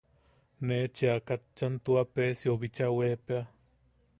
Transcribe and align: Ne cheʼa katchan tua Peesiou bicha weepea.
Ne 0.67 0.77
cheʼa 0.95 1.17
katchan 1.27 1.75
tua 1.85 2.01
Peesiou 2.13 2.57
bicha 2.63 2.87
weepea. 2.97 3.43